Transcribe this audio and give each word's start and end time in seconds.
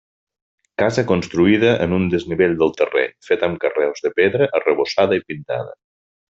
Casa 0.81 1.03
construïda 1.11 1.73
en 1.85 1.93
un 1.99 2.07
desnivell 2.15 2.57
del 2.63 2.73
terreny, 2.81 3.13
feta 3.29 3.51
amb 3.51 3.63
carreus 3.67 4.05
de 4.09 4.13
pedra, 4.23 4.49
arrebossada 4.61 5.23
i 5.23 5.27
pintada. 5.31 5.81